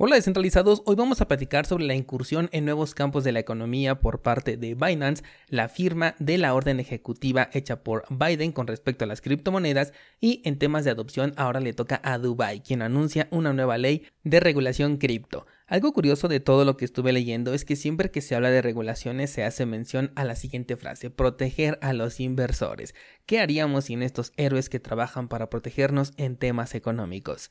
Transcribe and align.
Hola 0.00 0.14
descentralizados, 0.14 0.82
hoy 0.84 0.94
vamos 0.94 1.20
a 1.20 1.26
platicar 1.26 1.66
sobre 1.66 1.84
la 1.84 1.96
incursión 1.96 2.48
en 2.52 2.64
nuevos 2.64 2.94
campos 2.94 3.24
de 3.24 3.32
la 3.32 3.40
economía 3.40 3.96
por 3.96 4.22
parte 4.22 4.56
de 4.56 4.76
Binance, 4.76 5.24
la 5.48 5.68
firma 5.68 6.14
de 6.20 6.38
la 6.38 6.54
orden 6.54 6.78
ejecutiva 6.78 7.50
hecha 7.52 7.82
por 7.82 8.04
Biden 8.08 8.52
con 8.52 8.68
respecto 8.68 9.02
a 9.02 9.08
las 9.08 9.20
criptomonedas 9.20 9.92
y 10.20 10.40
en 10.44 10.56
temas 10.56 10.84
de 10.84 10.92
adopción 10.92 11.34
ahora 11.36 11.58
le 11.58 11.72
toca 11.72 12.00
a 12.04 12.16
Dubai, 12.18 12.62
quien 12.62 12.82
anuncia 12.82 13.26
una 13.32 13.52
nueva 13.52 13.76
ley 13.76 14.06
de 14.22 14.38
regulación 14.38 14.98
cripto. 14.98 15.48
Algo 15.66 15.92
curioso 15.92 16.28
de 16.28 16.38
todo 16.38 16.64
lo 16.64 16.76
que 16.76 16.84
estuve 16.84 17.12
leyendo 17.12 17.52
es 17.52 17.64
que 17.64 17.74
siempre 17.74 18.12
que 18.12 18.20
se 18.20 18.36
habla 18.36 18.50
de 18.50 18.62
regulaciones 18.62 19.30
se 19.30 19.42
hace 19.42 19.66
mención 19.66 20.12
a 20.14 20.22
la 20.22 20.36
siguiente 20.36 20.76
frase, 20.76 21.10
proteger 21.10 21.76
a 21.82 21.92
los 21.92 22.20
inversores. 22.20 22.94
¿Qué 23.26 23.40
haríamos 23.40 23.86
sin 23.86 24.04
estos 24.04 24.32
héroes 24.36 24.68
que 24.68 24.78
trabajan 24.78 25.26
para 25.26 25.50
protegernos 25.50 26.12
en 26.16 26.36
temas 26.36 26.76
económicos? 26.76 27.50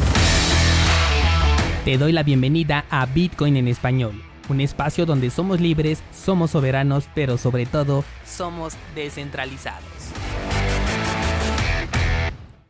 Te 1.85 1.97
doy 1.97 2.11
la 2.11 2.21
bienvenida 2.21 2.85
a 2.91 3.07
Bitcoin 3.07 3.57
en 3.57 3.67
español, 3.67 4.21
un 4.49 4.61
espacio 4.61 5.07
donde 5.07 5.31
somos 5.31 5.59
libres, 5.59 6.03
somos 6.13 6.51
soberanos, 6.51 7.09
pero 7.15 7.39
sobre 7.39 7.65
todo 7.65 8.05
somos 8.23 8.75
descentralizados. 8.93 9.81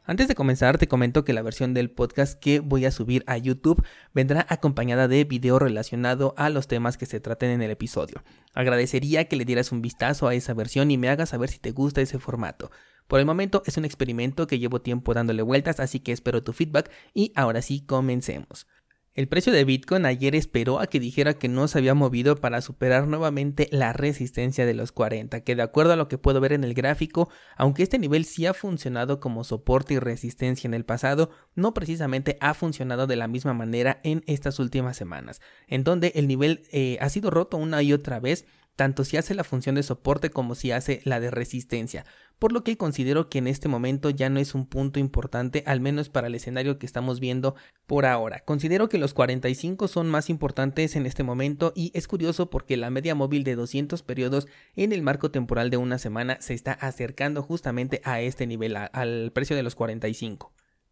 Antes 0.05 0.29
de 0.29 0.35
comenzar, 0.35 0.77
te 0.77 0.87
comento 0.87 1.25
que 1.25 1.33
la 1.33 1.41
versión 1.41 1.73
del 1.73 1.91
podcast 1.91 2.39
que 2.39 2.61
voy 2.61 2.85
a 2.85 2.91
subir 2.91 3.25
a 3.27 3.37
YouTube 3.37 3.83
vendrá 4.13 4.45
acompañada 4.47 5.09
de 5.09 5.25
video 5.25 5.59
relacionado 5.59 6.33
a 6.37 6.49
los 6.49 6.67
temas 6.67 6.97
que 6.97 7.05
se 7.05 7.19
traten 7.19 7.49
en 7.49 7.61
el 7.61 7.71
episodio. 7.71 8.23
Agradecería 8.53 9.25
que 9.25 9.35
le 9.35 9.43
dieras 9.43 9.73
un 9.73 9.81
vistazo 9.81 10.29
a 10.29 10.35
esa 10.35 10.53
versión 10.53 10.89
y 10.89 10.97
me 10.97 11.09
hagas 11.09 11.29
saber 11.29 11.49
si 11.49 11.59
te 11.59 11.71
gusta 11.71 11.99
ese 11.99 12.17
formato. 12.17 12.71
Por 13.07 13.19
el 13.19 13.25
momento 13.25 13.61
es 13.65 13.75
un 13.75 13.83
experimento 13.83 14.47
que 14.47 14.57
llevo 14.57 14.79
tiempo 14.79 15.13
dándole 15.13 15.41
vueltas, 15.41 15.81
así 15.81 15.99
que 15.99 16.13
espero 16.13 16.43
tu 16.43 16.53
feedback 16.53 16.89
y 17.13 17.33
ahora 17.35 17.61
sí 17.61 17.81
comencemos. 17.81 18.67
El 19.13 19.27
precio 19.27 19.51
de 19.51 19.65
Bitcoin 19.65 20.05
ayer 20.05 20.35
esperó 20.35 20.79
a 20.79 20.87
que 20.87 21.01
dijera 21.01 21.33
que 21.33 21.49
no 21.49 21.67
se 21.67 21.77
había 21.77 21.93
movido 21.93 22.37
para 22.37 22.61
superar 22.61 23.09
nuevamente 23.09 23.67
la 23.69 23.91
resistencia 23.91 24.65
de 24.65 24.73
los 24.73 24.93
40, 24.93 25.41
que 25.41 25.53
de 25.53 25.63
acuerdo 25.63 25.91
a 25.91 25.95
lo 25.97 26.07
que 26.07 26.17
puedo 26.17 26.39
ver 26.39 26.53
en 26.53 26.63
el 26.63 26.73
gráfico, 26.73 27.27
aunque 27.57 27.83
este 27.83 27.99
nivel 27.99 28.23
sí 28.23 28.45
ha 28.45 28.53
funcionado 28.53 29.19
como 29.19 29.43
soporte 29.43 29.95
y 29.95 29.99
resistencia 29.99 30.65
en 30.65 30.73
el 30.73 30.85
pasado, 30.85 31.29
no 31.55 31.73
precisamente 31.73 32.37
ha 32.39 32.53
funcionado 32.53 33.05
de 33.05 33.17
la 33.17 33.27
misma 33.27 33.53
manera 33.53 33.99
en 34.05 34.23
estas 34.27 34.59
últimas 34.59 34.95
semanas, 34.95 35.41
en 35.67 35.83
donde 35.83 36.13
el 36.15 36.29
nivel 36.29 36.63
eh, 36.71 36.97
ha 37.01 37.09
sido 37.09 37.31
roto 37.31 37.57
una 37.57 37.83
y 37.83 37.91
otra 37.91 38.21
vez 38.21 38.45
tanto 38.81 39.03
si 39.03 39.15
hace 39.15 39.35
la 39.35 39.43
función 39.43 39.75
de 39.75 39.83
soporte 39.83 40.31
como 40.31 40.55
si 40.55 40.71
hace 40.71 41.01
la 41.03 41.19
de 41.19 41.29
resistencia, 41.29 42.03
por 42.39 42.51
lo 42.51 42.63
que 42.63 42.77
considero 42.77 43.29
que 43.29 43.37
en 43.37 43.45
este 43.45 43.67
momento 43.67 44.09
ya 44.09 44.27
no 44.31 44.39
es 44.39 44.55
un 44.55 44.65
punto 44.65 44.99
importante, 44.99 45.61
al 45.67 45.81
menos 45.81 46.09
para 46.09 46.25
el 46.25 46.33
escenario 46.33 46.79
que 46.79 46.87
estamos 46.87 47.19
viendo 47.19 47.53
por 47.85 48.07
ahora. 48.07 48.39
Considero 48.39 48.89
que 48.89 48.97
los 48.97 49.13
45 49.13 49.87
son 49.87 50.09
más 50.09 50.31
importantes 50.31 50.95
en 50.95 51.05
este 51.05 51.21
momento 51.21 51.73
y 51.75 51.91
es 51.93 52.07
curioso 52.07 52.49
porque 52.49 52.75
la 52.75 52.89
media 52.89 53.13
móvil 53.13 53.43
de 53.43 53.53
200 53.53 54.01
periodos 54.01 54.47
en 54.75 54.93
el 54.93 55.03
marco 55.03 55.29
temporal 55.29 55.69
de 55.69 55.77
una 55.77 55.99
semana 55.99 56.41
se 56.41 56.55
está 56.55 56.71
acercando 56.71 57.43
justamente 57.43 58.01
a 58.03 58.19
este 58.21 58.47
nivel, 58.47 58.75
al 58.75 59.31
precio 59.31 59.55
de 59.55 59.61
los 59.61 59.75
45. 59.75 60.51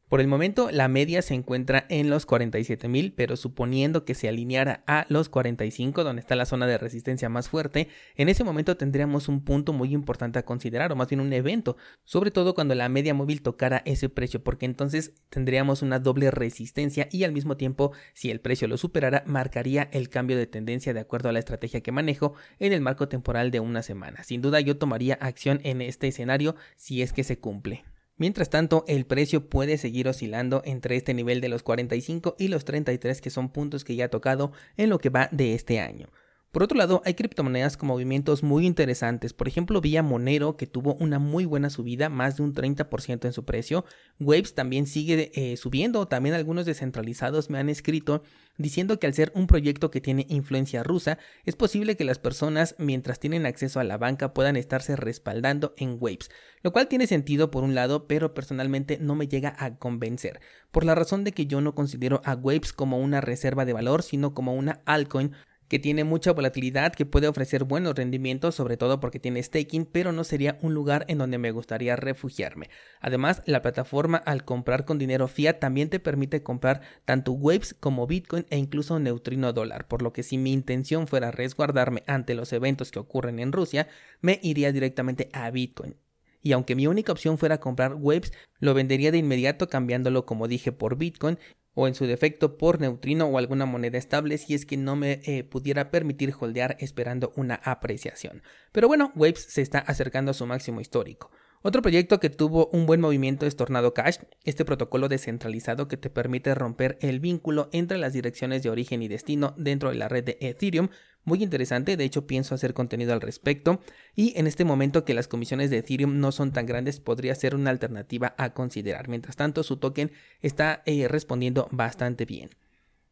Por 0.09 0.21
el 0.21 0.27
momento 0.27 0.71
la 0.71 0.87
media 0.87 1.21
se 1.21 1.35
encuentra 1.35 1.85
en 1.87 2.09
los 2.09 2.25
47.000, 2.27 3.13
pero 3.15 3.37
suponiendo 3.37 4.05
que 4.05 4.15
se 4.15 4.27
alineara 4.27 4.83
a 4.87 5.05
los 5.07 5.29
45, 5.29 6.03
donde 6.03 6.19
está 6.19 6.35
la 6.35 6.47
zona 6.47 6.65
de 6.65 6.79
resistencia 6.79 7.29
más 7.29 7.47
fuerte, 7.47 7.89
en 8.15 8.27
ese 8.27 8.43
momento 8.43 8.75
tendríamos 8.75 9.27
un 9.27 9.43
punto 9.45 9.71
muy 9.71 9.93
importante 9.93 10.39
a 10.39 10.45
considerar, 10.45 10.91
o 10.91 10.95
más 10.95 11.09
bien 11.09 11.19
un 11.19 11.31
evento, 11.31 11.77
sobre 12.05 12.31
todo 12.31 12.55
cuando 12.55 12.73
la 12.73 12.89
media 12.89 13.13
móvil 13.13 13.43
tocara 13.43 13.83
ese 13.85 14.09
precio, 14.09 14.43
porque 14.43 14.65
entonces 14.65 15.13
tendríamos 15.29 15.83
una 15.83 15.99
doble 15.99 16.31
resistencia 16.31 17.07
y 17.11 17.23
al 17.23 17.31
mismo 17.31 17.55
tiempo, 17.55 17.91
si 18.15 18.31
el 18.31 18.41
precio 18.41 18.67
lo 18.67 18.77
superara, 18.77 19.21
marcaría 19.27 19.89
el 19.91 20.09
cambio 20.09 20.37
de 20.37 20.47
tendencia 20.47 20.91
de 20.91 21.01
acuerdo 21.01 21.29
a 21.29 21.33
la 21.33 21.39
estrategia 21.39 21.81
que 21.81 21.91
manejo 21.91 22.33
en 22.57 22.73
el 22.73 22.81
marco 22.81 23.09
temporal 23.09 23.51
de 23.51 23.59
una 23.59 23.83
semana. 23.83 24.23
Sin 24.23 24.41
duda 24.41 24.59
yo 24.59 24.75
tomaría 24.75 25.19
acción 25.21 25.61
en 25.63 25.83
este 25.83 26.07
escenario 26.07 26.55
si 26.77 27.03
es 27.03 27.13
que 27.13 27.23
se 27.23 27.37
cumple. 27.37 27.83
Mientras 28.19 28.49
tanto, 28.49 28.83
el 28.89 29.05
precio 29.05 29.49
puede 29.49 29.77
seguir 29.77 30.09
oscilando 30.09 30.61
entre 30.65 30.97
este 30.97 31.13
nivel 31.13 31.39
de 31.39 31.47
los 31.47 31.63
45 31.63 32.35
y 32.37 32.49
los 32.49 32.65
33 32.65 33.21
que 33.21 33.29
son 33.29 33.49
puntos 33.49 33.85
que 33.85 33.95
ya 33.95 34.05
ha 34.05 34.09
tocado 34.09 34.51
en 34.75 34.89
lo 34.89 34.99
que 34.99 35.09
va 35.09 35.29
de 35.31 35.55
este 35.55 35.79
año. 35.79 36.07
Por 36.51 36.63
otro 36.63 36.79
lado, 36.79 37.03
hay 37.05 37.13
criptomonedas 37.13 37.77
con 37.77 37.89
movimientos 37.89 38.41
muy 38.41 38.65
interesantes. 38.65 39.33
Por 39.33 39.47
ejemplo, 39.47 39.81
Vía 39.81 40.01
Monero, 40.01 40.57
que 40.57 40.65
tuvo 40.65 40.95
una 40.95 41.19
muy 41.19 41.45
buena 41.45 41.69
subida, 41.69 42.09
más 42.09 42.37
de 42.37 42.43
un 42.43 42.55
30% 42.55 43.25
en 43.25 43.33
su 43.33 43.45
precio. 43.45 43.85
Waves 44.19 44.55
también 44.55 44.87
sigue 44.87 45.31
eh, 45.35 45.57
subiendo. 45.57 46.07
También 46.07 46.33
algunos 46.33 46.65
descentralizados 46.65 47.51
me 47.51 47.59
han 47.59 47.69
escrito 47.69 48.23
diciendo 48.57 48.99
que 48.99 49.07
al 49.07 49.13
ser 49.13 49.31
un 49.35 49.47
proyecto 49.47 49.89
que 49.89 50.01
tiene 50.01 50.25
influencia 50.27 50.83
rusa, 50.83 51.17
es 51.45 51.55
posible 51.55 51.95
que 51.95 52.03
las 52.03 52.19
personas, 52.19 52.75
mientras 52.77 53.19
tienen 53.19 53.45
acceso 53.45 53.79
a 53.79 53.83
la 53.83 53.97
banca, 53.97 54.33
puedan 54.33 54.57
estarse 54.57 54.95
respaldando 54.95 55.73
en 55.77 55.97
Waves. 55.99 56.29
Lo 56.61 56.71
cual 56.71 56.87
tiene 56.87 57.07
sentido 57.07 57.51
por 57.51 57.63
un 57.63 57.73
lado, 57.73 58.07
pero 58.07 58.33
personalmente 58.33 58.97
no 58.99 59.15
me 59.15 59.27
llega 59.27 59.55
a 59.57 59.77
convencer. 59.77 60.41
Por 60.71 60.83
la 60.83 60.93
razón 60.93 61.23
de 61.23 61.31
que 61.31 61.45
yo 61.45 61.61
no 61.61 61.73
considero 61.73 62.21
a 62.25 62.33
Waves 62.33 62.73
como 62.73 62.99
una 62.99 63.21
reserva 63.21 63.65
de 63.65 63.73
valor, 63.73 64.03
sino 64.03 64.33
como 64.33 64.53
una 64.53 64.81
altcoin 64.85 65.31
que 65.69 65.79
tiene 65.79 66.03
mucha 66.03 66.33
volatilidad, 66.33 66.93
que 66.93 67.05
puede 67.05 67.27
ofrecer 67.27 67.63
buenos 67.63 67.95
rendimientos, 67.95 68.55
sobre 68.55 68.75
todo 68.75 68.99
porque 68.99 69.19
tiene 69.19 69.41
staking, 69.41 69.85
pero 69.85 70.11
no 70.11 70.23
sería 70.23 70.57
un 70.61 70.73
lugar 70.73 71.05
en 71.07 71.19
donde 71.19 71.37
me 71.37 71.51
gustaría 71.51 71.95
refugiarme. 71.95 72.69
Además, 72.99 73.41
la 73.45 73.61
plataforma 73.61 74.17
al 74.17 74.43
comprar 74.43 74.83
con 74.83 74.97
dinero 74.97 75.27
fiat 75.27 75.59
también 75.59 75.89
te 75.89 75.99
permite 75.99 76.43
comprar 76.43 76.81
tanto 77.05 77.31
Waves 77.31 77.75
como 77.79 78.07
Bitcoin 78.07 78.45
e 78.49 78.57
incluso 78.57 78.99
Neutrino 78.99 79.53
dólar, 79.53 79.87
por 79.87 80.01
lo 80.01 80.11
que 80.11 80.23
si 80.23 80.37
mi 80.37 80.51
intención 80.51 81.07
fuera 81.07 81.31
resguardarme 81.31 82.03
ante 82.07 82.33
los 82.33 82.51
eventos 82.51 82.91
que 82.91 82.99
ocurren 82.99 83.39
en 83.39 83.51
Rusia, 83.51 83.87
me 84.21 84.39
iría 84.41 84.71
directamente 84.71 85.29
a 85.31 85.49
Bitcoin 85.51 85.95
y 86.41 86.53
aunque 86.53 86.75
mi 86.75 86.87
única 86.87 87.11
opción 87.11 87.37
fuera 87.37 87.59
comprar 87.59 87.95
Waves, 87.95 88.31
lo 88.59 88.73
vendería 88.73 89.11
de 89.11 89.17
inmediato 89.17 89.67
cambiándolo 89.67 90.25
como 90.25 90.47
dije 90.47 90.71
por 90.71 90.97
Bitcoin 90.97 91.37
o 91.73 91.87
en 91.87 91.95
su 91.95 92.05
defecto 92.05 92.57
por 92.57 92.79
neutrino 92.79 93.25
o 93.25 93.37
alguna 93.37 93.65
moneda 93.65 93.97
estable 93.97 94.37
si 94.37 94.53
es 94.53 94.65
que 94.65 94.77
no 94.77 94.95
me 94.95 95.21
eh, 95.23 95.43
pudiera 95.43 95.91
permitir 95.91 96.33
holdear 96.37 96.77
esperando 96.79 97.31
una 97.35 97.55
apreciación. 97.55 98.43
Pero 98.71 98.87
bueno, 98.87 99.11
Waves 99.15 99.45
se 99.49 99.61
está 99.61 99.79
acercando 99.79 100.31
a 100.31 100.33
su 100.33 100.45
máximo 100.45 100.81
histórico. 100.81 101.31
Otro 101.61 101.81
proyecto 101.81 102.21
que 102.21 102.29
tuvo 102.29 102.67
un 102.67 102.85
buen 102.85 103.01
movimiento 103.01 103.45
es 103.45 103.57
Tornado 103.57 103.93
Cash, 103.93 104.19
este 104.45 104.63
protocolo 104.63 105.09
descentralizado 105.09 105.89
que 105.89 105.97
te 105.97 106.09
permite 106.09 106.55
romper 106.55 106.97
el 107.01 107.19
vínculo 107.19 107.67
entre 107.73 107.97
las 107.97 108.13
direcciones 108.13 108.63
de 108.63 108.69
origen 108.69 109.03
y 109.03 109.09
destino 109.09 109.53
dentro 109.57 109.89
de 109.89 109.95
la 109.95 110.07
red 110.07 110.23
de 110.23 110.37
Ethereum. 110.39 110.87
Muy 111.25 111.43
interesante, 111.43 111.97
de 111.97 112.05
hecho 112.05 112.25
pienso 112.27 112.55
hacer 112.55 112.73
contenido 112.73 113.11
al 113.11 113.19
respecto 113.19 113.81
y 114.15 114.39
en 114.39 114.47
este 114.47 114.63
momento 114.63 115.03
que 115.03 115.13
las 115.13 115.27
comisiones 115.27 115.69
de 115.69 115.79
Ethereum 115.79 116.21
no 116.21 116.31
son 116.31 116.53
tan 116.53 116.65
grandes 116.65 117.01
podría 117.01 117.35
ser 117.35 117.55
una 117.55 117.71
alternativa 117.71 118.35
a 118.37 118.53
considerar. 118.53 119.09
Mientras 119.09 119.35
tanto 119.35 119.63
su 119.63 119.75
token 119.75 120.13
está 120.41 120.81
eh, 120.85 121.09
respondiendo 121.09 121.67
bastante 121.71 122.23
bien. 122.23 122.51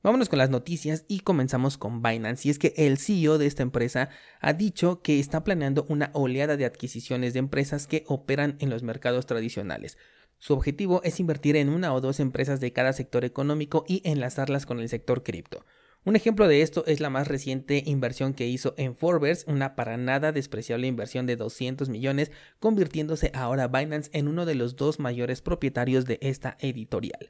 Vámonos 0.03 0.29
con 0.29 0.37
las 0.37 0.51
noticias 0.51 1.05
y 1.07 1.21
comenzamos 1.21 1.77
con 1.77 2.01
Binance. 2.01 2.47
Y 2.47 2.51
es 2.51 2.59
que 2.59 2.73
el 2.77 2.97
CEO 2.97 3.37
de 3.37 3.47
esta 3.47 3.63
empresa 3.63 4.09
ha 4.39 4.53
dicho 4.53 5.01
que 5.01 5.19
está 5.19 5.43
planeando 5.43 5.85
una 5.89 6.11
oleada 6.13 6.55
de 6.55 6.65
adquisiciones 6.65 7.33
de 7.33 7.39
empresas 7.39 7.87
que 7.87 8.03
operan 8.07 8.57
en 8.59 8.69
los 8.69 8.83
mercados 8.83 9.25
tradicionales. 9.25 9.97
Su 10.37 10.53
objetivo 10.53 11.01
es 11.03 11.19
invertir 11.19 11.55
en 11.55 11.69
una 11.69 11.93
o 11.93 11.99
dos 11.99 12.19
empresas 12.19 12.59
de 12.59 12.71
cada 12.71 12.93
sector 12.93 13.25
económico 13.25 13.85
y 13.87 14.01
enlazarlas 14.05 14.67
con 14.67 14.79
el 14.79 14.87
sector 14.87 15.23
cripto. 15.23 15.65
Un 16.05 16.15
ejemplo 16.15 16.47
de 16.47 16.61
esto 16.61 16.85
es 16.85 17.01
la 17.01 17.09
más 17.09 17.27
reciente 17.27 17.83
inversión 17.85 18.33
que 18.33 18.47
hizo 18.47 18.75
en 18.77 18.95
Forbes, 18.95 19.45
una 19.47 19.75
para 19.75 19.97
nada 19.97 20.31
despreciable 20.31 20.87
inversión 20.87 21.25
de 21.25 21.35
200 21.35 21.89
millones, 21.89 22.31
convirtiéndose 22.59 23.31
ahora 23.33 23.67
Binance 23.67 24.11
en 24.13 24.27
uno 24.27 24.45
de 24.45 24.55
los 24.55 24.75
dos 24.75 24.99
mayores 24.99 25.41
propietarios 25.41 26.05
de 26.05 26.19
esta 26.21 26.55
editorial. 26.61 27.29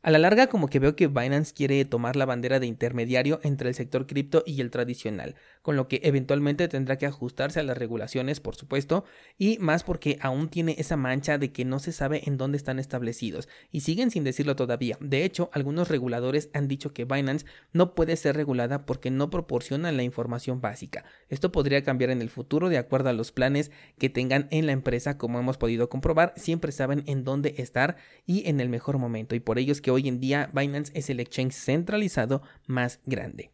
A 0.00 0.12
la 0.12 0.18
larga 0.20 0.46
como 0.46 0.68
que 0.68 0.78
veo 0.78 0.94
que 0.94 1.08
Binance 1.08 1.52
quiere 1.52 1.84
tomar 1.84 2.14
la 2.14 2.24
bandera 2.24 2.60
de 2.60 2.68
intermediario 2.68 3.40
entre 3.42 3.68
el 3.68 3.74
sector 3.74 4.06
cripto 4.06 4.44
y 4.46 4.60
el 4.60 4.70
tradicional, 4.70 5.34
con 5.60 5.74
lo 5.74 5.88
que 5.88 6.00
eventualmente 6.04 6.68
tendrá 6.68 6.98
que 6.98 7.06
ajustarse 7.06 7.58
a 7.58 7.64
las 7.64 7.76
regulaciones, 7.76 8.38
por 8.38 8.54
supuesto, 8.54 9.04
y 9.36 9.58
más 9.58 9.82
porque 9.82 10.16
aún 10.20 10.50
tiene 10.50 10.76
esa 10.78 10.96
mancha 10.96 11.36
de 11.36 11.50
que 11.50 11.64
no 11.64 11.80
se 11.80 11.90
sabe 11.90 12.22
en 12.26 12.36
dónde 12.36 12.58
están 12.58 12.78
establecidos, 12.78 13.48
y 13.72 13.80
siguen 13.80 14.12
sin 14.12 14.22
decirlo 14.22 14.54
todavía. 14.54 14.96
De 15.00 15.24
hecho, 15.24 15.50
algunos 15.52 15.88
reguladores 15.88 16.48
han 16.54 16.68
dicho 16.68 16.92
que 16.92 17.04
Binance 17.04 17.44
no 17.72 17.96
puede 17.96 18.14
ser 18.14 18.36
regulada 18.36 18.86
porque 18.86 19.10
no 19.10 19.30
proporciona 19.30 19.90
la 19.90 20.04
información 20.04 20.60
básica. 20.60 21.04
Esto 21.28 21.50
podría 21.50 21.82
cambiar 21.82 22.10
en 22.10 22.22
el 22.22 22.30
futuro 22.30 22.68
de 22.68 22.78
acuerdo 22.78 23.08
a 23.08 23.14
los 23.14 23.32
planes 23.32 23.72
que 23.98 24.10
tengan 24.10 24.46
en 24.52 24.66
la 24.66 24.72
empresa, 24.72 25.18
como 25.18 25.40
hemos 25.40 25.58
podido 25.58 25.88
comprobar, 25.88 26.34
siempre 26.36 26.70
saben 26.70 27.02
en 27.06 27.24
dónde 27.24 27.56
estar 27.58 27.96
y 28.24 28.48
en 28.48 28.60
el 28.60 28.68
mejor 28.68 28.98
momento, 28.98 29.34
y 29.34 29.40
por 29.40 29.58
ello 29.58 29.72
es 29.72 29.82
que 29.88 29.92
hoy 29.92 30.06
en 30.06 30.20
día 30.20 30.50
Binance 30.52 30.92
es 30.94 31.08
el 31.08 31.18
exchange 31.18 31.54
centralizado 31.54 32.42
más 32.66 33.00
grande. 33.06 33.52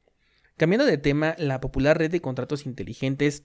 Cambiando 0.56 0.84
de 0.84 0.98
tema, 0.98 1.36
la 1.38 1.60
popular 1.60 1.96
red 1.96 2.10
de 2.10 2.20
contratos 2.20 2.66
inteligentes 2.66 3.44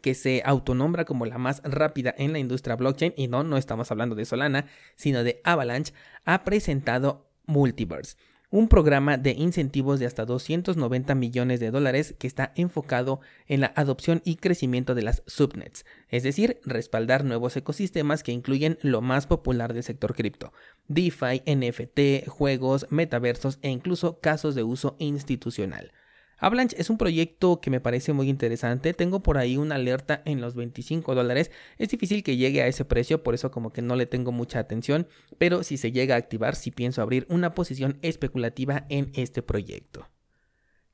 que 0.00 0.14
se 0.14 0.40
autonombra 0.46 1.04
como 1.04 1.26
la 1.26 1.36
más 1.36 1.60
rápida 1.64 2.14
en 2.16 2.32
la 2.32 2.38
industria 2.38 2.76
blockchain, 2.76 3.12
y 3.14 3.28
no, 3.28 3.44
no 3.44 3.58
estamos 3.58 3.90
hablando 3.90 4.14
de 4.14 4.24
Solana, 4.24 4.64
sino 4.96 5.22
de 5.22 5.42
Avalanche, 5.44 5.92
ha 6.24 6.42
presentado 6.42 7.30
Multiverse, 7.44 8.16
un 8.50 8.68
programa 8.68 9.16
de 9.16 9.30
incentivos 9.30 10.00
de 10.00 10.06
hasta 10.06 10.24
290 10.24 11.14
millones 11.14 11.60
de 11.60 11.70
dólares 11.70 12.14
que 12.18 12.26
está 12.26 12.52
enfocado 12.56 13.20
en 13.46 13.60
la 13.60 13.72
adopción 13.76 14.22
y 14.24 14.36
crecimiento 14.36 14.94
de 14.94 15.02
las 15.02 15.22
subnets, 15.26 15.86
es 16.08 16.24
decir, 16.24 16.60
respaldar 16.64 17.24
nuevos 17.24 17.56
ecosistemas 17.56 18.22
que 18.24 18.32
incluyen 18.32 18.78
lo 18.82 19.00
más 19.00 19.26
popular 19.26 19.72
del 19.72 19.84
sector 19.84 20.14
cripto, 20.14 20.52
DeFi, 20.88 21.42
NFT, 21.46 22.28
juegos, 22.28 22.86
metaversos 22.90 23.58
e 23.62 23.70
incluso 23.70 24.18
casos 24.18 24.56
de 24.56 24.64
uso 24.64 24.96
institucional. 24.98 25.92
Avalanche 26.40 26.74
es 26.80 26.88
un 26.88 26.96
proyecto 26.96 27.60
que 27.60 27.70
me 27.70 27.80
parece 27.80 28.14
muy 28.14 28.30
interesante. 28.30 28.94
Tengo 28.94 29.22
por 29.22 29.36
ahí 29.36 29.58
una 29.58 29.74
alerta 29.74 30.22
en 30.24 30.40
los 30.40 30.54
25 30.54 31.14
dólares. 31.14 31.50
Es 31.76 31.90
difícil 31.90 32.22
que 32.22 32.38
llegue 32.38 32.62
a 32.62 32.66
ese 32.66 32.86
precio, 32.86 33.22
por 33.22 33.34
eso 33.34 33.50
como 33.50 33.74
que 33.74 33.82
no 33.82 33.94
le 33.94 34.06
tengo 34.06 34.32
mucha 34.32 34.58
atención. 34.58 35.06
Pero 35.36 35.62
si 35.62 35.76
se 35.76 35.92
llega 35.92 36.14
a 36.14 36.18
activar, 36.18 36.56
sí 36.56 36.70
pienso 36.70 37.02
abrir 37.02 37.26
una 37.28 37.54
posición 37.54 37.98
especulativa 38.00 38.86
en 38.88 39.12
este 39.14 39.42
proyecto. 39.42 40.08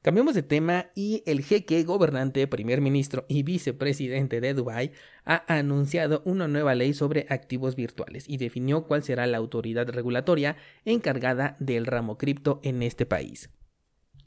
Cambiamos 0.03 0.35
de 0.35 0.43
tema 0.43 0.91
y 0.95 1.23
el 1.27 1.43
jeque 1.43 1.83
gobernante, 1.85 2.47
primer 2.49 2.81
ministro 2.81 3.25
y 3.29 3.43
vicepresidente 3.45 4.41
de 4.41 4.55
Dubái 4.55 4.93
ha 5.25 5.45
anunciado 5.53 6.23
una 6.25 6.47
nueva 6.49 6.75
ley 6.75 6.93
sobre 6.93 7.27
activos 7.29 7.75
virtuales 7.77 8.25
y 8.29 8.37
definió 8.37 8.85
cuál 8.85 9.03
será 9.03 9.27
la 9.27 9.39
autoridad 9.39 9.89
regulatoria 9.89 10.57
encargada 10.85 11.57
del 11.61 11.87
ramo 11.87 12.19
cripto 12.19 12.61
en 12.63 12.83
este 12.83 13.05
país. 13.05 13.51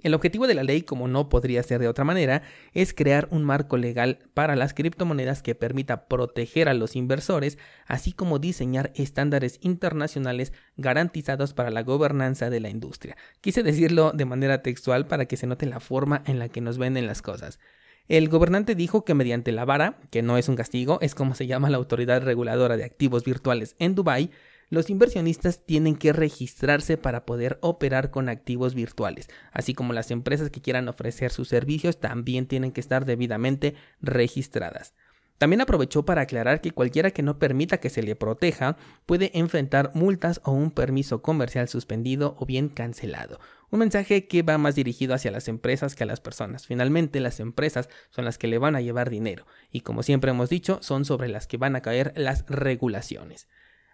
El 0.02 0.14
objetivo 0.14 0.48
de 0.48 0.54
la 0.54 0.64
ley, 0.64 0.84
como 0.84 1.10
no 1.10 1.28
podría 1.28 1.62
ser 1.62 1.82
de 1.82 1.90
otra 1.90 2.06
manera, 2.06 2.42
es 2.74 2.94
crear 2.94 3.28
un 3.32 3.44
marco 3.44 3.76
legal 3.76 4.20
para 4.34 4.56
las 4.56 4.74
criptomonedas 4.74 5.44
que 5.44 5.56
permita 5.56 6.08
proteger 6.08 6.70
a 6.70 6.74
los 6.74 6.96
inversores, 6.96 7.58
así 7.86 8.14
como 8.14 8.40
diseñar 8.40 8.92
estándares 8.96 9.60
internacionales 9.62 10.54
garantizados 10.78 11.54
para 11.54 11.70
la 11.70 11.84
gobernanza 11.84 12.50
de 12.50 12.62
la 12.62 12.70
industria. 12.70 13.18
Quise 13.42 13.62
decirlo 13.62 14.12
de 14.14 14.26
manera 14.26 14.62
textual 14.62 15.06
para 15.06 15.26
que 15.26 15.36
se 15.36 15.48
note 15.48 15.66
la 15.66 15.82
forma 15.82 16.24
en 16.26 16.40
la 16.40 16.48
que 16.48 16.62
nos 16.62 16.78
venden 16.78 17.06
las 17.06 17.22
cosas. 17.22 17.60
El 18.08 18.28
gobernante 18.30 18.74
dijo 18.74 19.06
que 19.06 19.14
mediante 19.14 19.52
la 19.52 19.66
vara, 19.66 20.00
que 20.10 20.24
no 20.24 20.38
es 20.38 20.50
un 20.50 20.56
castigo, 20.56 20.98
es 21.02 21.14
como 21.14 21.36
se 21.36 21.46
llama 21.46 21.70
la 21.70 21.78
autoridad 21.78 22.24
reguladora 22.24 22.76
de 22.76 22.84
activos 22.84 23.24
virtuales 23.24 23.76
en 23.78 23.94
Dubái, 23.94 24.32
los 24.70 24.90
inversionistas 24.90 25.66
tienen 25.66 25.96
que 25.96 26.14
registrarse 26.14 26.98
para 26.98 27.26
poder 27.26 27.58
operar 27.62 28.12
con 28.12 28.30
activos 28.30 28.76
virtuales, 28.76 29.28
así 29.52 29.74
como 29.74 29.94
las 29.94 30.12
empresas 30.12 30.50
que 30.50 30.62
quieran 30.62 30.88
ofrecer 30.88 31.32
sus 31.32 31.48
servicios 31.48 32.00
también 32.00 32.46
tienen 32.46 32.72
que 32.72 32.82
estar 32.82 33.06
debidamente 33.06 33.76
registradas. 34.02 34.94
También 35.40 35.62
aprovechó 35.62 36.04
para 36.04 36.24
aclarar 36.24 36.60
que 36.60 36.72
cualquiera 36.72 37.12
que 37.12 37.24
no 37.24 37.40
permita 37.40 37.80
que 37.80 37.90
se 37.90 38.04
le 38.04 38.18
proteja 38.18 38.76
puede 39.06 39.32
enfrentar 39.40 39.92
multas 39.94 40.42
o 40.44 40.52
un 40.52 40.70
permiso 40.70 41.22
comercial 41.22 41.70
suspendido 41.70 42.36
o 42.38 42.46
bien 42.46 42.68
cancelado. 42.68 43.40
Un 43.72 43.80
mensaje 43.80 44.28
que 44.28 44.44
va 44.44 44.58
más 44.58 44.76
dirigido 44.76 45.14
hacia 45.14 45.32
las 45.32 45.48
empresas 45.48 45.96
que 45.96 46.04
a 46.04 46.08
las 46.08 46.20
personas. 46.20 46.68
Finalmente 46.68 47.22
las 47.22 47.40
empresas 47.40 47.88
son 48.10 48.26
las 48.26 48.38
que 48.38 48.48
le 48.48 48.58
van 48.58 48.76
a 48.76 48.82
llevar 48.82 49.10
dinero 49.10 49.48
y 49.72 49.80
como 49.80 50.04
siempre 50.04 50.32
hemos 50.32 50.50
dicho 50.50 50.80
son 50.82 51.06
sobre 51.06 51.30
las 51.30 51.48
que 51.48 51.56
van 51.56 51.78
a 51.78 51.82
caer 51.82 52.12
las 52.18 52.46
regulaciones. 52.48 53.48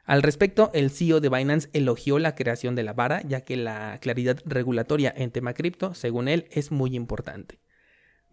Al 0.06 0.22
respecto, 0.22 0.70
el 0.74 0.92
CEO 0.92 1.20
de 1.20 1.30
Binance 1.30 1.70
elogió 1.74 2.20
la 2.20 2.36
creación 2.36 2.76
de 2.76 2.84
la 2.84 2.94
vara, 2.94 3.22
ya 3.24 3.42
que 3.42 3.58
la 3.58 4.00
claridad 4.00 4.40
regulatoria 4.46 5.14
en 5.16 5.32
tema 5.32 5.54
cripto, 5.54 5.96
según 5.96 6.28
él, 6.28 6.48
es 6.52 6.72
muy 6.72 6.96
importante. 6.96 7.60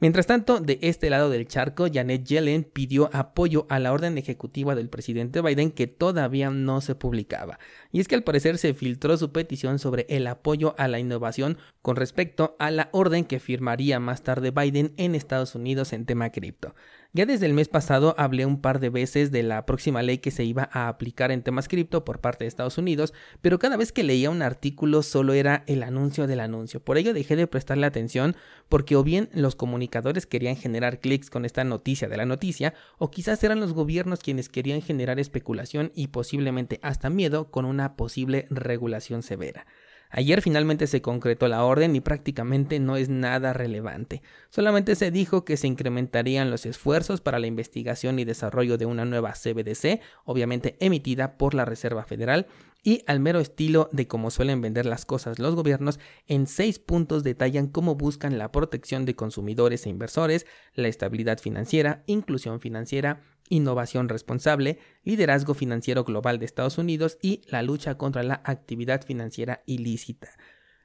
Mientras 0.02 0.26
tanto, 0.26 0.58
de 0.58 0.80
este 0.82 1.10
lado 1.10 1.30
del 1.30 1.46
charco, 1.46 1.86
Janet 1.90 2.24
Yellen 2.24 2.64
pidió 2.64 3.08
apoyo 3.12 3.66
a 3.70 3.78
la 3.78 3.92
orden 3.92 4.18
ejecutiva 4.18 4.74
del 4.74 4.88
presidente 4.88 5.40
Biden 5.40 5.70
que 5.70 5.86
todavía 5.86 6.50
no 6.50 6.80
se 6.80 6.96
publicaba. 6.96 7.60
Y 7.92 8.00
es 8.00 8.08
que 8.08 8.16
al 8.16 8.24
parecer 8.24 8.58
se 8.58 8.74
filtró 8.74 9.16
su 9.16 9.30
petición 9.30 9.78
sobre 9.78 10.06
el 10.08 10.26
apoyo 10.26 10.74
a 10.76 10.88
la 10.88 10.98
innovación 10.98 11.56
con 11.82 11.94
respecto 11.94 12.56
a 12.58 12.72
la 12.72 12.88
orden 12.90 13.24
que 13.24 13.38
firmaría 13.38 14.00
más 14.00 14.24
tarde 14.24 14.50
Biden 14.50 14.92
en 14.96 15.14
Estados 15.14 15.54
Unidos 15.54 15.92
en 15.92 16.04
tema 16.04 16.30
cripto. 16.30 16.74
Ya 17.14 17.26
desde 17.26 17.44
el 17.44 17.52
mes 17.52 17.68
pasado 17.68 18.14
hablé 18.16 18.46
un 18.46 18.62
par 18.62 18.80
de 18.80 18.88
veces 18.88 19.30
de 19.30 19.42
la 19.42 19.66
próxima 19.66 20.00
ley 20.00 20.16
que 20.16 20.30
se 20.30 20.44
iba 20.44 20.70
a 20.72 20.88
aplicar 20.88 21.30
en 21.30 21.42
temas 21.42 21.68
cripto 21.68 22.06
por 22.06 22.22
parte 22.22 22.44
de 22.44 22.48
Estados 22.48 22.78
Unidos, 22.78 23.12
pero 23.42 23.58
cada 23.58 23.76
vez 23.76 23.92
que 23.92 24.02
leía 24.02 24.30
un 24.30 24.40
artículo 24.40 25.02
solo 25.02 25.34
era 25.34 25.62
el 25.66 25.82
anuncio 25.82 26.26
del 26.26 26.40
anuncio. 26.40 26.80
Por 26.80 26.96
ello 26.96 27.12
dejé 27.12 27.36
de 27.36 27.46
prestarle 27.46 27.84
atención 27.84 28.34
porque 28.70 28.96
o 28.96 29.04
bien 29.04 29.28
los 29.34 29.56
comunicadores 29.56 30.24
querían 30.24 30.56
generar 30.56 31.00
clics 31.00 31.28
con 31.28 31.44
esta 31.44 31.64
noticia 31.64 32.08
de 32.08 32.16
la 32.16 32.24
noticia, 32.24 32.72
o 32.96 33.10
quizás 33.10 33.44
eran 33.44 33.60
los 33.60 33.74
gobiernos 33.74 34.20
quienes 34.20 34.48
querían 34.48 34.80
generar 34.80 35.20
especulación 35.20 35.92
y 35.94 36.06
posiblemente 36.06 36.80
hasta 36.80 37.10
miedo 37.10 37.50
con 37.50 37.66
una 37.66 37.94
posible 37.94 38.46
regulación 38.48 39.22
severa. 39.22 39.66
Ayer 40.14 40.42
finalmente 40.42 40.86
se 40.86 41.00
concretó 41.00 41.48
la 41.48 41.64
orden 41.64 41.96
y 41.96 42.02
prácticamente 42.02 42.78
no 42.78 42.96
es 42.96 43.08
nada 43.08 43.54
relevante. 43.54 44.20
Solamente 44.50 44.94
se 44.94 45.10
dijo 45.10 45.46
que 45.46 45.56
se 45.56 45.66
incrementarían 45.66 46.50
los 46.50 46.66
esfuerzos 46.66 47.22
para 47.22 47.38
la 47.38 47.46
investigación 47.46 48.18
y 48.18 48.26
desarrollo 48.26 48.76
de 48.76 48.84
una 48.84 49.06
nueva 49.06 49.32
CBDC, 49.32 50.00
obviamente 50.24 50.76
emitida 50.80 51.38
por 51.38 51.54
la 51.54 51.64
Reserva 51.64 52.04
Federal, 52.04 52.46
y 52.82 53.02
al 53.06 53.20
mero 53.20 53.40
estilo 53.40 53.88
de 53.92 54.08
cómo 54.08 54.30
suelen 54.30 54.60
vender 54.60 54.86
las 54.86 55.04
cosas 55.06 55.38
los 55.38 55.54
gobiernos, 55.54 56.00
en 56.26 56.46
seis 56.46 56.78
puntos 56.78 57.22
detallan 57.22 57.68
cómo 57.68 57.94
buscan 57.94 58.38
la 58.38 58.50
protección 58.50 59.04
de 59.04 59.14
consumidores 59.14 59.86
e 59.86 59.90
inversores, 59.90 60.46
la 60.74 60.88
estabilidad 60.88 61.38
financiera, 61.38 62.02
inclusión 62.06 62.60
financiera, 62.60 63.22
innovación 63.48 64.08
responsable, 64.08 64.78
liderazgo 65.04 65.54
financiero 65.54 66.04
global 66.04 66.38
de 66.38 66.46
Estados 66.46 66.78
Unidos 66.78 67.18
y 67.22 67.42
la 67.46 67.62
lucha 67.62 67.96
contra 67.96 68.22
la 68.22 68.42
actividad 68.44 69.04
financiera 69.04 69.62
ilícita. 69.66 70.30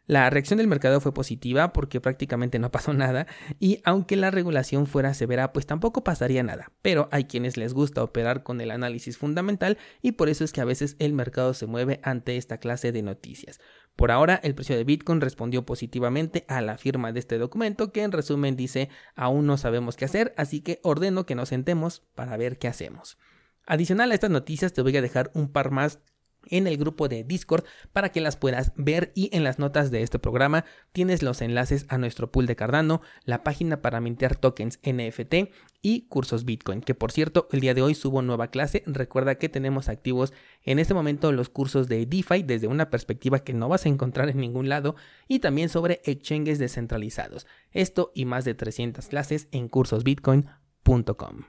La 0.07 0.30
reacción 0.30 0.57
del 0.57 0.68
mercado 0.68 1.01
fue 1.01 1.13
positiva 1.13 1.74
porque 1.74 2.00
prácticamente 2.00 2.59
no 2.59 2.71
pasó 2.71 2.94
nada 2.94 3.27
y 3.59 3.81
aunque 3.83 4.15
la 4.15 4.31
regulación 4.31 4.88
fuera 4.88 5.13
severa 5.13 5.51
pues 5.51 5.65
tampoco 5.65 6.03
pasaría 6.03 6.43
nada, 6.43 6.72
pero 6.82 7.10
hay 7.12 7.25
quienes 7.25 7.58
les 7.58 7.74
gusta 7.74 8.03
operar 8.03 8.43
con 8.43 8.62
el 8.62 8.72
análisis 8.72 9.17
fundamental 9.17 9.77
y 10.01 10.13
por 10.13 10.29
eso 10.29 10.46
es 10.46 10.53
que 10.53 10.62
a 10.62 10.65
veces 10.65 10.96
el 11.00 11.12
mercado 11.12 11.53
se 11.53 11.67
mueve 11.67 12.00
ante 12.03 12.38
esta 12.38 12.58
clase 12.58 12.93
de 12.93 13.03
noticias. 13.03 13.60
Por 13.98 14.12
ahora 14.12 14.39
el 14.43 14.55
precio 14.55 14.77
de 14.77 14.86
Bitcoin 14.86 15.20
respondió 15.20 15.65
positivamente 15.65 16.46
a 16.48 16.62
la 16.62 16.77
firma 16.77 17.12
de 17.12 17.20
este 17.20 17.38
documento 17.38 17.91
que 17.91 18.03
en 18.03 18.13
resumen 18.13 18.55
dice 18.55 18.89
aún 19.15 19.46
no 19.46 19.58
sabemos 19.58 19.98
qué 19.98 20.05
hacer 20.05 20.34
así 20.38 20.62
que 20.62 20.79
ordeno 20.84 21.25
que 21.25 21.36
nos 21.36 21.50
sentemos 21.50 22.03
para 22.15 22.38
ver 22.38 22.58
qué 22.58 22.70
hacemos. 22.70 23.17
Adicional 23.65 24.12
a 24.12 24.13
estas 24.13 24.32
noticias 24.32 24.72
te 24.72 24.82
voy 24.82 24.96
a 24.96 25.01
dejar 25.01 25.32
un 25.34 25.51
par 25.51 25.72
más 25.72 26.00
en 26.51 26.68
el 26.68 26.77
grupo 26.77 27.08
de 27.08 27.24
Discord 27.24 27.66
para 27.94 28.10
que 28.10 28.22
las 28.22 28.38
puedas 28.38 28.72
ver 28.75 29.12
y 29.16 29.30
en 29.36 29.44
las 29.44 29.60
notas 29.60 29.92
de 29.92 30.04
este 30.04 30.20
programa 30.20 30.66
tienes 30.92 31.24
los 31.24 31.42
enlaces 31.42 31.86
a 31.89 31.98
nuestro 31.98 32.32
pool 32.32 32.46
de 32.46 32.56
Cardano, 32.56 33.01
la 33.24 33.44
página 33.44 33.82
para 33.82 34.01
mintear 34.01 34.36
tokens 34.36 34.80
NFT 34.84 35.51
y 35.82 36.01
cursos 36.08 36.46
Bitcoin, 36.46 36.82
que 36.82 36.96
por 36.96 37.12
cierto 37.12 37.48
el 37.51 37.60
día 37.60 37.74
de 37.74 37.82
hoy 37.82 37.96
subo 37.96 38.22
nueva 38.22 38.48
clase, 38.48 38.84
recuerda 38.86 39.36
que 39.36 39.50
tenemos 39.50 39.89
activos 39.89 40.34
en 40.63 40.80
este 40.80 40.94
momento 40.94 41.32
los 41.32 41.50
cursos 41.50 41.88
de 41.88 42.06
DeFi 42.06 42.44
desde 42.44 42.68
una 42.68 42.89
perspectiva 42.89 43.39
que 43.39 43.54
no 43.54 43.70
vas 43.70 43.86
a 43.86 43.89
encontrar 43.89 44.30
en 44.30 44.39
ningún 44.39 44.70
lado 44.70 44.96
y 45.27 45.39
también 45.39 45.70
sobre 45.70 46.01
exchanges 46.06 46.60
descentralizados, 46.60 47.48
esto 47.72 48.12
y 48.16 48.25
más 48.25 48.46
de 48.46 48.54
300 48.54 49.08
clases 49.08 49.48
en 49.51 49.70
cursosbitcoin.com. 49.70 51.44